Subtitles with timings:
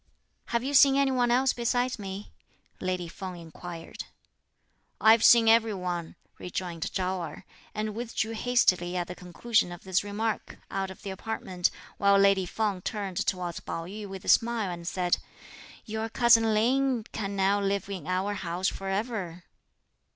[0.45, 2.31] "Have you seen any one else besides me?"
[2.79, 4.05] lady Feng inquired.
[4.99, 10.03] "I've seen every one," rejoined Chao Erh; and withdrew hastily at the conclusion of this
[10.03, 11.69] remark, out of the apartment,
[11.99, 15.17] while lady Feng turned towards Pao yü with a smile and said,
[15.85, 19.43] "Your cousin Lin can now live in our house for ever."